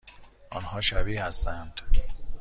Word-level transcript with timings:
آنها 0.51 0.81
شبیه 0.81 1.23
هستند؟ 1.25 1.81